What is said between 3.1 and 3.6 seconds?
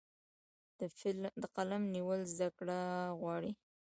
غواړي.